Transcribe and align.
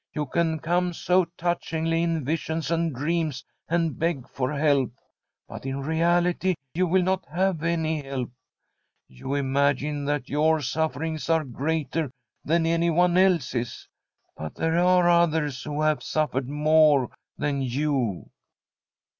You 0.15 0.25
can 0.25 0.59
con\^ 0.59 1.07
no 1.07 1.25
touchinp^ly 1.37 2.01
in 2.01 2.25
visions 2.25 2.71
and 2.71 2.91
dreams 2.91 3.45
and 3.69 3.91
iM^g 3.97 4.27
for 4.29 4.51
help, 4.51 4.93
but 5.47 5.63
m 5.67 5.77
reality 5.81 6.55
you 6.73 6.87
will 6.87 7.03
not 7.03 7.23
havt 7.27 7.61
any 7.61 8.01
ht^lp^ 8.01 8.31
You 9.07 9.35
imagine 9.35 10.05
that 10.05 10.27
your 10.27 10.59
suffering!! 10.61 11.17
nrt* 11.17 11.51
|Jr1^att*r 11.53 12.09
than 12.43 12.65
am 12.65 12.95
one 12.95 13.15
else's, 13.15 13.87
but 14.35 14.55
there 14.55 14.79
arc 14.79 15.05
i^tht^r* 15.29 15.65
who 15.65 15.81
have 15.83 16.01
suffered 16.01 16.49
more 16.49 17.11
than 17.37 17.61
you.' 17.61 18.31